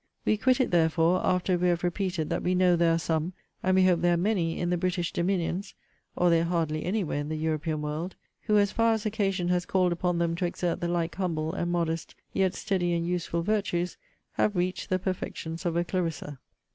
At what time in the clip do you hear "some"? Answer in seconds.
2.97-3.33